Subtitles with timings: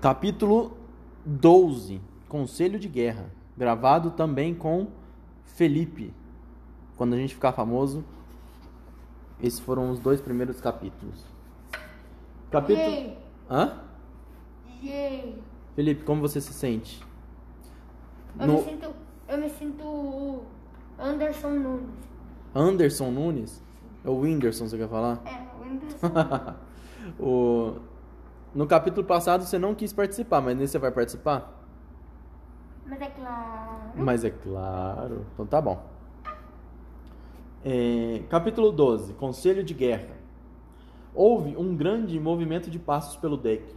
[0.00, 0.76] Capítulo
[1.24, 3.30] 12 Conselho de Guerra.
[3.56, 4.88] Gravado também com
[5.44, 6.14] Felipe.
[6.96, 8.04] Quando a gente ficar famoso,
[9.40, 11.24] esses foram os dois primeiros capítulos.
[12.50, 12.86] Capítulo.
[12.86, 13.18] Yay.
[13.50, 13.80] Hã?
[14.82, 15.38] Yay.
[15.74, 17.04] Felipe, como você se sente?
[18.38, 18.94] Eu, No- me sinto,
[19.28, 20.42] eu me sinto o
[20.98, 21.88] Anderson Nunes.
[22.54, 23.62] Anderson Nunes?
[24.04, 25.20] É o Whindersson, você quer falar?
[25.24, 26.54] É, o Anderson.
[27.18, 27.76] o...
[28.58, 31.62] No capítulo passado você não quis participar, mas nesse você vai participar?
[32.84, 33.92] Mas é claro.
[33.94, 35.26] Mas é claro.
[35.32, 35.80] Então tá bom.
[37.64, 40.16] É, capítulo 12 Conselho de Guerra.
[41.14, 43.76] Houve um grande movimento de passos pelo deck.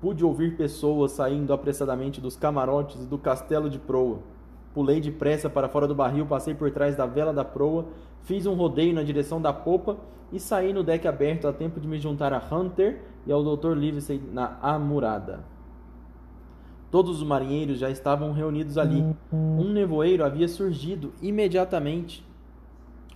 [0.00, 4.20] Pude ouvir pessoas saindo apressadamente dos camarotes e do castelo de proa.
[4.72, 7.86] Pulei depressa para fora do barril, passei por trás da vela da proa,
[8.22, 9.96] fiz um rodeio na direção da popa
[10.32, 13.72] e saí no deck aberto a tempo de me juntar a Hunter e ao Dr.
[13.72, 15.40] Livesey na amurada.
[16.90, 19.04] Todos os marinheiros já estavam reunidos ali.
[19.32, 22.24] Um nevoeiro havia surgido imediatamente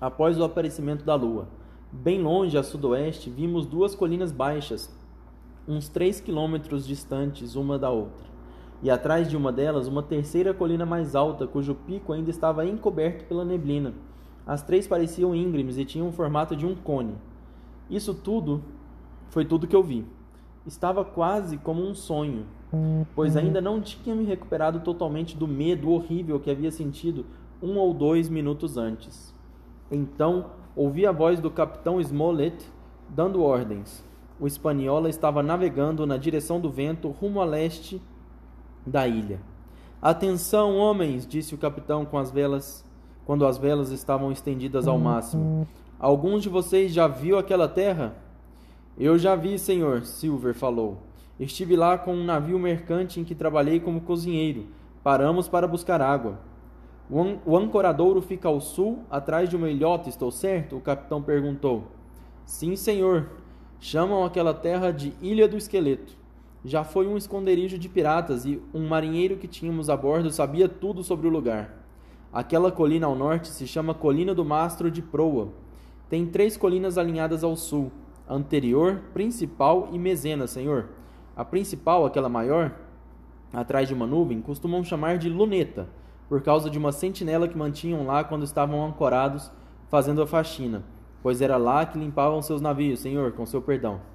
[0.01, 1.49] após o aparecimento da lua.
[1.91, 4.93] Bem longe a sudoeste, vimos duas colinas baixas,
[5.67, 8.34] uns três quilômetros distantes uma da outra.
[8.85, 13.25] E atrás de uma delas, uma terceira colina mais alta, cujo pico ainda estava encoberto
[13.25, 13.95] pela neblina.
[14.47, 17.15] As três pareciam íngremes e tinham o formato de um cone.
[17.89, 18.63] Isso tudo
[19.31, 20.05] foi tudo que eu vi.
[20.67, 22.45] Estava quase como um sonho,
[23.15, 27.25] pois ainda não tinha me recuperado totalmente do medo horrível que havia sentido
[27.63, 29.35] um ou dois minutos antes.
[29.91, 32.71] Então ouvi a voz do capitão Smollett
[33.09, 34.05] dando ordens.
[34.39, 37.99] O Espanhola estava navegando na direção do vento rumo a leste
[38.87, 39.41] da ilha.
[40.01, 42.85] Atenção, homens, disse o capitão com as velas,
[43.25, 45.67] quando as velas estavam estendidas ao máximo.
[45.99, 48.15] Alguns de vocês já viu aquela terra?
[48.99, 50.99] Eu já vi, senhor, Silver falou.
[51.41, 54.67] Estive lá com um navio mercante em que trabalhei como cozinheiro.
[55.03, 56.39] Paramos para buscar água.
[57.11, 60.77] O, an o ancoradouro fica ao sul, atrás de uma ilhota, estou certo?
[60.77, 61.85] O capitão perguntou.
[62.45, 63.31] Sim, senhor.
[63.81, 66.17] Chamam aquela terra de Ilha do Esqueleto.
[66.67, 71.05] Já foi um esconderijo de piratas e um marinheiro que tínhamos a bordo sabia tudo
[71.05, 71.85] sobre o lugar.
[72.33, 75.49] Aquela colina ao norte se chama Colina do Mastro de Proa.
[76.09, 77.93] Tem três colinas alinhadas ao sul:
[78.27, 80.89] anterior, principal e mezena, senhor.
[81.37, 82.75] A principal, aquela maior,
[83.53, 85.87] atrás de uma nuvem, costumam chamar de luneta,
[86.31, 89.53] por causa de uma sentinela que mantinham lá quando estavam ancorados
[89.91, 90.83] fazendo a faxina,
[91.23, 94.14] pois era lá que limpavam seus navios, senhor, com seu perdão.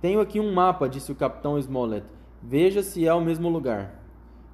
[0.00, 2.06] Tenho aqui um mapa, disse o capitão Smollett.
[2.40, 4.00] Veja se é o mesmo lugar.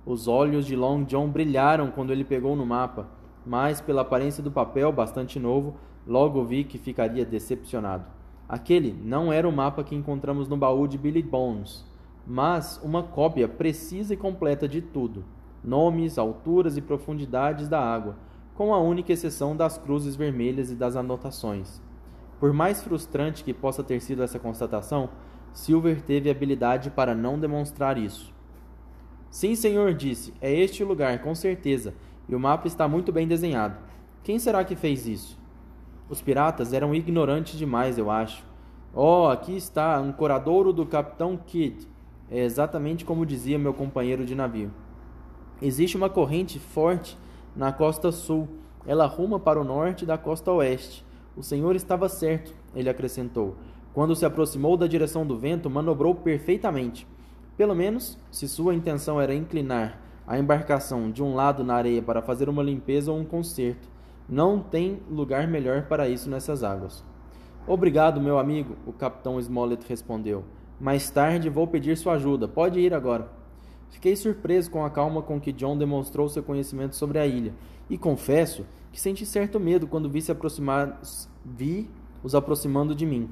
[0.06, 3.09] Os olhos de Long John brilharam quando ele pegou no mapa,
[3.44, 5.75] mas, pela aparência do papel, bastante novo,
[6.06, 8.06] logo vi que ficaria decepcionado.
[8.49, 11.84] Aquele não era o mapa que encontramos no baú de Billy Bones,
[12.26, 15.25] mas uma cópia precisa e completa de tudo:
[15.62, 18.16] nomes, alturas e profundidades da água,
[18.55, 21.82] com a única exceção das cruzes vermelhas e das anotações.
[22.41, 25.11] Por mais frustrante que possa ter sido essa constatação,
[25.55, 28.35] Silver teve habilidade para não demonstrar isso.
[29.31, 30.35] Sim, senhor, disse.
[30.41, 31.95] É este o lugar, com certeza.
[32.29, 33.79] E o mapa está muito bem desenhado.
[34.25, 35.39] Quem será que fez isso?
[36.11, 38.45] Os piratas eram ignorantes demais, eu acho.
[38.93, 41.87] Oh, aqui está, ancoradouro do Capitão Kidd.
[42.29, 44.73] É exatamente como dizia meu companheiro de navio.
[45.63, 47.17] Existe uma corrente forte
[47.55, 48.49] na costa sul.
[48.85, 51.05] Ela ruma para o norte da costa oeste.
[51.37, 53.57] O senhor estava certo, ele acrescentou.
[53.94, 57.06] Quando se aproximou da direção do vento, manobrou perfeitamente.
[57.56, 62.21] Pelo menos, se sua intenção era inclinar a embarcação de um lado na areia para
[62.21, 63.88] fazer uma limpeza ou um conserto,
[64.28, 67.05] não tem lugar melhor para isso nessas águas.
[67.69, 70.44] Obrigado, meu amigo, o capitão Smollett respondeu.
[70.81, 72.49] Mais tarde vou pedir sua ajuda.
[72.49, 73.31] Pode ir agora.
[73.91, 77.55] Fiquei surpreso com a calma com que John demonstrou seu conhecimento sobre a ilha,
[77.88, 81.00] e confesso que senti certo medo quando vi se aproximar,
[81.44, 81.88] vi
[82.25, 83.31] os aproximando de mim.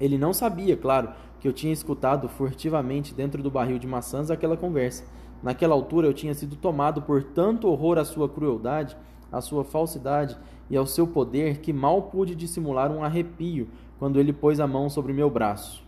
[0.00, 1.10] Ele não sabia, claro,
[1.40, 5.04] que eu tinha escutado furtivamente dentro do barril de maçãs aquela conversa.
[5.42, 8.96] Naquela altura eu tinha sido tomado por tanto horror à sua crueldade,
[9.30, 10.36] à sua falsidade
[10.70, 13.68] e ao seu poder que mal pude dissimular um arrepio
[13.98, 15.84] quando ele pôs a mão sobre meu braço.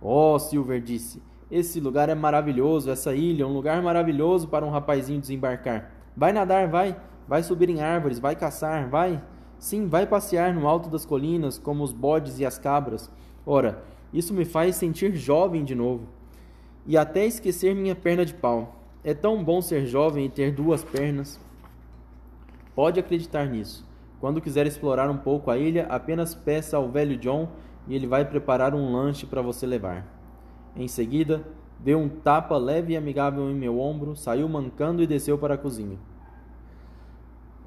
[0.00, 1.20] Oh, Silver disse,
[1.50, 5.90] esse lugar é maravilhoso, essa ilha é um lugar maravilhoso para um rapazinho desembarcar.
[6.16, 6.96] Vai nadar, vai,
[7.26, 9.22] vai subir em árvores, vai caçar, vai.
[9.58, 13.10] Sim, vai passear no alto das colinas como os bodes e as cabras.
[13.50, 16.06] Ora, isso me faz sentir jovem de novo.
[16.84, 18.76] E até esquecer minha perna de pau.
[19.02, 21.40] É tão bom ser jovem e ter duas pernas.
[22.74, 23.88] Pode acreditar nisso.
[24.20, 27.48] Quando quiser explorar um pouco a ilha, apenas peça ao velho John
[27.86, 30.06] e ele vai preparar um lanche para você levar.
[30.76, 31.42] Em seguida,
[31.78, 35.58] deu um tapa leve e amigável em meu ombro, saiu mancando e desceu para a
[35.58, 35.98] cozinha.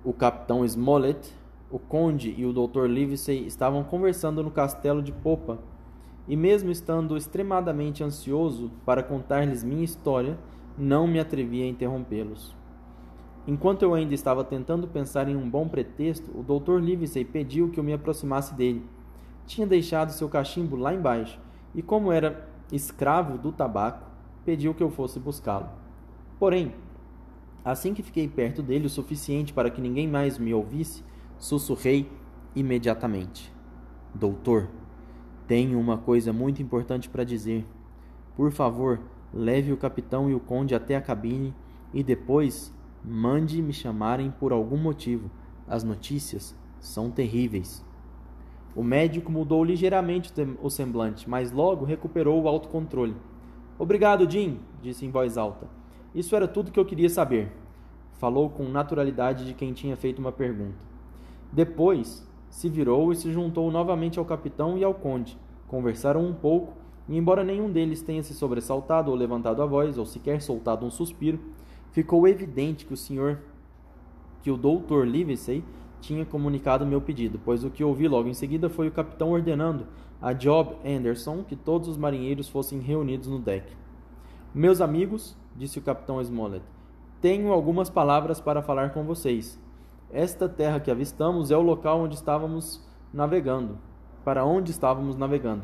[0.04, 1.34] O capitão Smollett,
[1.72, 2.86] o conde e o Dr.
[2.86, 5.71] Livesey estavam conversando no castelo de popa,
[6.32, 10.40] e mesmo estando extremadamente ansioso para contar-lhes minha história,
[10.78, 12.56] não me atrevi a interrompê-los.
[13.46, 16.80] Enquanto eu ainda estava tentando pensar em um bom pretexto, o Dr.
[16.80, 18.82] Livesey pediu que eu me aproximasse dele.
[19.46, 21.38] Tinha deixado seu cachimbo lá embaixo,
[21.76, 24.10] e como era escravo do tabaco,
[24.46, 25.68] pediu que eu fosse buscá-lo.
[26.40, 26.74] Porém,
[27.66, 31.04] assim que fiquei perto dele o suficiente para que ninguém mais me ouvisse,
[31.38, 32.10] sussurrei
[32.56, 33.54] imediatamente:
[34.16, 34.70] Doutor,
[35.52, 37.66] tenho uma coisa muito importante para dizer.
[38.38, 39.02] Por favor,
[39.34, 41.54] leve o capitão e o conde até a cabine
[41.94, 45.30] e depois mande me chamarem por algum motivo.
[45.68, 47.86] As notícias são terríveis.
[48.74, 50.32] O médico mudou ligeiramente
[50.64, 53.18] o semblante, mas logo recuperou o autocontrole.
[53.78, 55.68] Obrigado, Jim, disse em voz alta.
[56.16, 57.52] Isso era tudo que eu queria saber.
[58.14, 60.80] Falou com naturalidade de quem tinha feito uma pergunta.
[61.52, 65.36] Depois, se virou e se juntou novamente ao capitão e ao conde.
[65.68, 66.74] Conversaram um pouco,
[67.10, 70.92] e embora nenhum deles tenha se sobressaltado ou levantado a voz, ou sequer soltado um
[70.92, 71.40] suspiro,
[71.92, 73.40] ficou evidente que o senhor,
[74.44, 75.64] que o doutor Livesey,
[76.02, 79.88] tinha comunicado meu pedido, pois o que ouvi logo em seguida foi o capitão ordenando
[80.22, 83.72] a Job Anderson que todos os marinheiros fossem reunidos no deck.
[84.54, 86.66] Meus amigos, disse o capitão Smollett,
[87.22, 89.60] tenho algumas palavras para falar com vocês.
[90.14, 93.78] Esta terra que avistamos é o local onde estávamos navegando,
[94.26, 95.64] para onde estávamos navegando.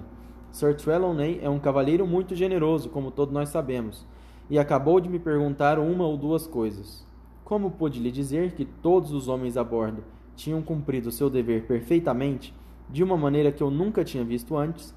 [0.54, 4.08] Sir Trelawney é um cavalheiro muito generoso, como todos nós sabemos,
[4.50, 7.06] e acabou de me perguntar uma ou duas coisas.
[7.44, 10.02] Como pude lhe dizer que todos os homens a bordo
[10.34, 12.54] tinham cumprido seu dever perfeitamente,
[12.90, 14.96] de uma maneira que eu nunca tinha visto antes,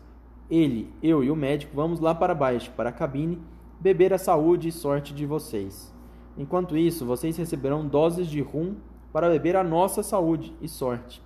[0.48, 3.42] ele, eu e o médico vamos lá para baixo, para a cabine,
[3.80, 5.92] beber a saúde e sorte de vocês.
[6.38, 8.76] Enquanto isso, vocês receberão doses de rum
[9.12, 11.22] para beber a nossa saúde e sorte.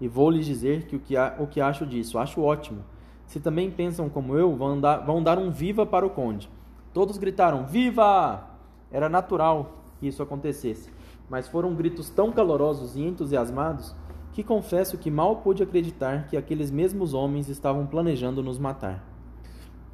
[0.00, 2.84] E vou lhes dizer que o que, o que acho disso, acho ótimo.
[3.26, 6.50] Se também pensam como eu, vão dar, vão dar um viva para o conde.
[6.94, 8.48] Todos gritaram: Viva!
[8.90, 10.90] Era natural que isso acontecesse
[11.28, 13.94] mas foram gritos tão calorosos e entusiasmados
[14.32, 19.04] que confesso que mal pude acreditar que aqueles mesmos homens estavam planejando nos matar.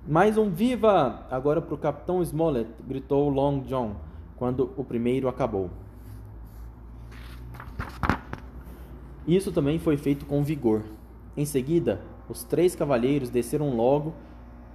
[0.06, 1.26] Mais um viva!
[1.30, 3.96] Agora para o capitão Smollett, gritou Long John,
[4.36, 5.70] quando o primeiro acabou.
[9.26, 10.82] Isso também foi feito com vigor.
[11.36, 14.12] Em seguida, os três cavalheiros desceram logo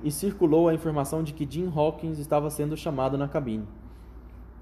[0.03, 3.67] e circulou a informação de que Jim Hawkins estava sendo chamado na cabine.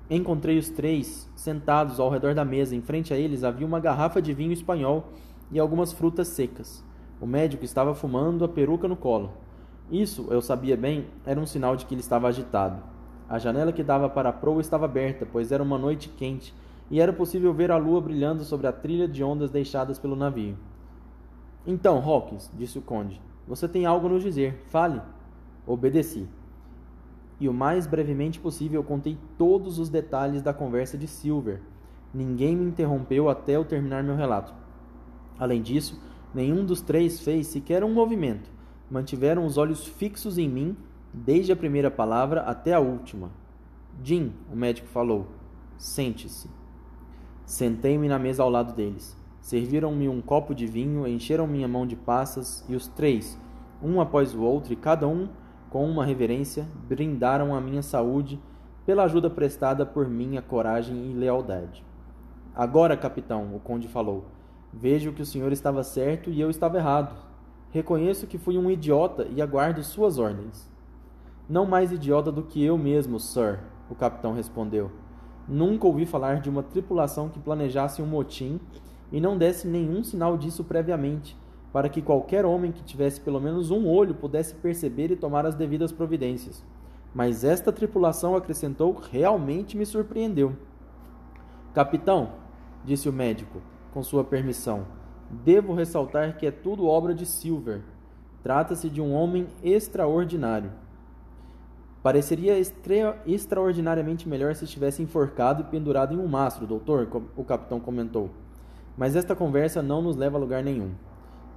[0.09, 2.75] Encontrei os três sentados ao redor da mesa.
[2.75, 5.09] Em frente a eles havia uma garrafa de vinho espanhol
[5.51, 6.83] e algumas frutas secas.
[7.21, 9.31] O médico estava fumando a peruca no colo.
[9.89, 12.81] Isso, eu sabia bem, era um sinal de que ele estava agitado.
[13.29, 16.53] A janela que dava para a proa estava aberta, pois era uma noite quente
[16.89, 20.57] e era possível ver a lua brilhando sobre a trilha de ondas deixadas pelo navio.
[21.65, 24.63] Então, Hawkins, disse o conde, você tem algo a nos dizer.
[24.67, 25.01] Fale.
[25.65, 26.27] Obedeci
[27.39, 31.61] e o mais brevemente possível contei todos os detalhes da conversa de Silver.
[32.13, 34.53] Ninguém me interrompeu até eu terminar meu relato.
[35.37, 36.01] Além disso,
[36.33, 38.49] nenhum dos três fez sequer um movimento.
[38.89, 40.75] Mantiveram os olhos fixos em mim,
[41.13, 43.29] desde a primeira palavra até a última.
[44.03, 45.27] Jim, o médico falou,
[45.77, 46.49] sente-se.
[47.47, 49.15] Sentei-me na mesa ao lado deles.
[49.39, 53.39] Serviram-me um copo de vinho, encheram minha mão de passas e os três,
[53.81, 55.29] um após o outro e cada um
[55.69, 58.37] com uma reverência, brindaram a minha saúde
[58.85, 61.85] pela ajuda prestada por minha coragem e lealdade.
[62.53, 64.25] Agora, capitão, o conde falou,
[64.73, 67.15] vejo que o senhor estava certo e eu estava errado.
[67.71, 70.69] Reconheço que fui um idiota e aguardo suas ordens.
[71.47, 74.91] Não mais idiota do que eu mesmo, sir, o capitão respondeu.
[75.47, 78.59] Nunca ouvi falar de uma tripulação que planejasse um motim
[79.11, 81.37] e não desse nenhum sinal disso previamente
[81.71, 85.55] para que qualquer homem que tivesse pelo menos um olho pudesse perceber e tomar as
[85.55, 86.63] devidas providências.
[87.13, 90.55] Mas esta tripulação, acrescentou, realmente me surpreendeu.
[91.73, 92.31] Capitão,
[92.83, 93.61] disse o médico,
[93.93, 94.87] com sua permissão,
[95.29, 97.81] devo ressaltar que é tudo obra de Silver.
[98.41, 100.71] Trata-se de um homem extraordinário.
[102.07, 107.81] Pareceria extra extraordinariamente melhor se estivesse enforcado e pendurado em um mastro, doutor, o capitão
[107.81, 108.29] comentou.
[108.95, 110.91] Mas esta conversa não nos leva a lugar nenhum.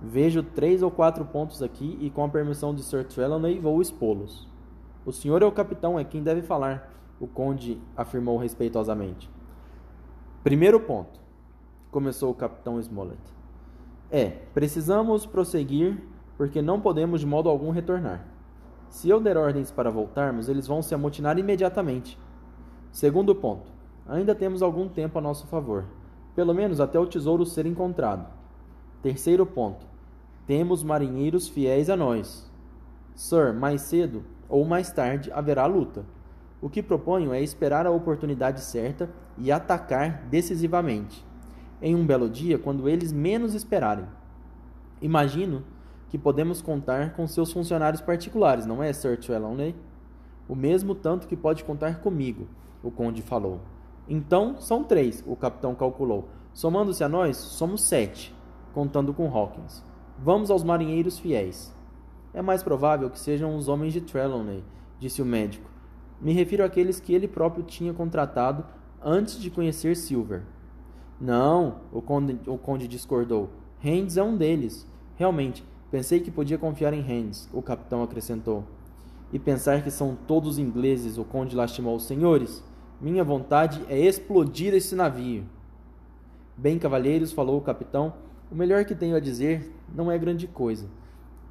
[0.02, 4.48] Vejo três ou quatro pontos aqui e, com a permissão de Sir Trelawney, vou expô-los.
[5.06, 9.30] O senhor é o capitão, é quem deve falar, o conde afirmou respeitosamente.
[10.42, 11.20] Primeiro ponto,
[11.92, 13.22] começou o capitão Smollett.
[14.10, 16.02] É, precisamos prosseguir
[16.36, 18.29] porque não podemos de modo algum retornar.
[18.90, 22.18] Se eu der ordens para voltarmos, eles vão se amotinar imediatamente.
[22.90, 23.70] Segundo ponto.
[24.06, 25.84] Ainda temos algum tempo a nosso favor,
[26.34, 28.26] pelo menos até o tesouro ser encontrado.
[29.00, 29.86] Terceiro ponto.
[30.44, 32.50] Temos marinheiros fiéis a nós.
[33.14, 36.04] Sir, mais cedo ou mais tarde haverá luta.
[36.60, 41.24] O que proponho é esperar a oportunidade certa e atacar decisivamente,
[41.80, 44.06] em um belo dia, quando eles menos esperarem.
[45.00, 45.62] Imagino
[46.10, 49.76] que podemos contar com seus funcionários particulares, não é, Sir Trelawney?
[50.48, 52.48] O mesmo tanto que pode contar comigo,
[52.82, 53.60] o conde falou.
[54.08, 56.28] Então, são três, o capitão calculou.
[56.52, 58.34] Somando-se a nós, somos sete,
[58.74, 59.84] contando com Hawkins.
[60.18, 61.72] Vamos aos marinheiros fiéis.
[62.34, 64.64] É mais provável que sejam os homens de Trelawney,
[64.98, 65.70] disse o médico.
[66.20, 68.66] Me refiro àqueles que ele próprio tinha contratado
[69.00, 70.42] antes de conhecer Silver.
[71.20, 73.50] Não, o conde, o conde discordou.
[73.78, 74.88] Hands é um deles.
[75.14, 78.64] Realmente, Pensei que podia confiar em Hans, o capitão acrescentou.
[79.32, 82.62] E pensar que são todos ingleses, o conde lastimou os senhores.
[83.00, 85.44] Minha vontade é explodir esse navio.
[86.56, 88.12] Bem, cavalheiros, falou o capitão,
[88.52, 90.86] o melhor que tenho a dizer não é grande coisa.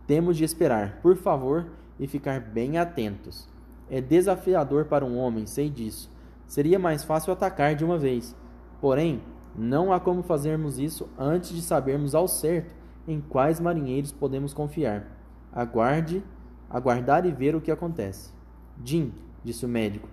[0.08, 1.68] Temos de esperar, por favor,
[2.00, 3.48] e ficar bem atentos.
[3.90, 6.10] É desafiador para um homem, sei disso.
[6.48, 8.34] Seria mais fácil atacar de uma vez.
[8.80, 9.22] Porém,
[9.56, 15.08] não há como fazermos isso antes de sabermos ao certo em quais marinheiros podemos confiar.
[15.52, 16.24] Aguarde,
[16.70, 18.32] aguardar e ver o que acontece.
[18.84, 19.14] Jim,
[19.44, 20.08] disse o médico,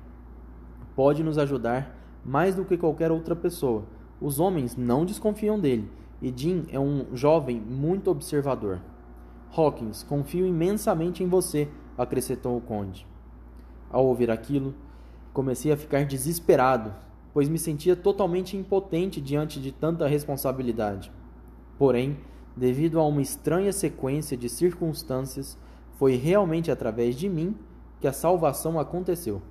[0.94, 3.84] pode nos ajudar mais do que qualquer outra pessoa.
[4.20, 5.90] Os homens não desconfiam dele,
[6.20, 8.80] e Jim é um jovem muito observador.
[9.54, 13.06] Hawkins, confio imensamente em você, acrescentou o conde.
[13.90, 14.74] Ao ouvir aquilo,
[15.32, 16.92] comecei a ficar desesperado,
[17.32, 21.12] pois me sentia totalmente impotente diante de tanta responsabilidade.
[21.78, 22.16] Porém,
[22.56, 25.58] devido a uma estranha sequência de circunstâncias,
[25.96, 27.54] foi realmente através de mim
[28.00, 29.42] que a salvação aconteceu.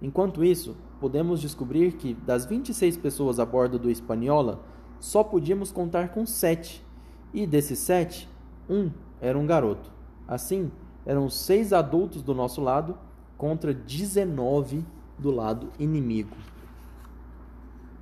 [0.00, 4.60] Enquanto isso, podemos descobrir que, das 26 pessoas a bordo do Espanhola,
[5.00, 6.84] só podíamos contar com sete,
[7.32, 8.28] e desses sete,
[8.68, 8.90] um
[9.20, 9.90] era um garoto.
[10.28, 10.70] Assim,
[11.04, 12.98] eram seis adultos do nosso lado
[13.36, 14.84] contra 19
[15.18, 16.36] do lado inimigo.